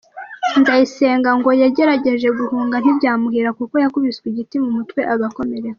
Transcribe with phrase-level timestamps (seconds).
[0.59, 5.69] Nzayisenga ngo yagerageje guhunga ntibyamuhira, kuko yakubiswe igiti mu mutwe agakomereka.